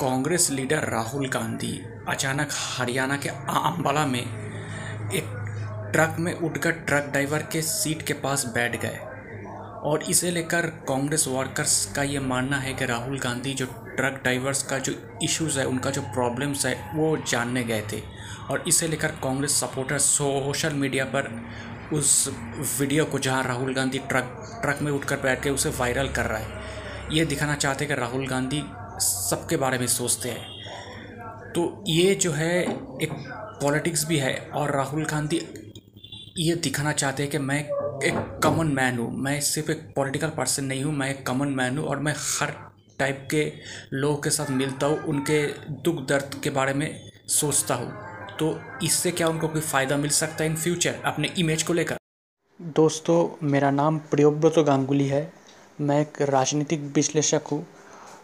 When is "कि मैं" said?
37.32-37.58